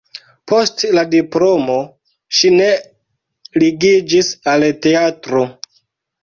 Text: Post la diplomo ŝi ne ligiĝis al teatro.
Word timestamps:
Post 0.51 0.85
la 0.99 1.01
diplomo 1.09 1.75
ŝi 2.37 2.51
ne 2.55 2.69
ligiĝis 3.65 4.33
al 4.55 4.67
teatro. 4.87 5.45